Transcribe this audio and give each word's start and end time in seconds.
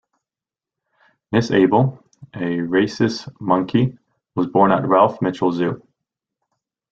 Miss 1.31 1.51
Able, 1.51 2.03
a 2.33 2.59
rhesus 2.59 3.29
monkey, 3.39 3.99
was 4.33 4.47
born 4.47 4.71
at 4.71 4.87
Ralph 4.87 5.21
Mitchell 5.21 5.51
Zoo. 5.51 5.83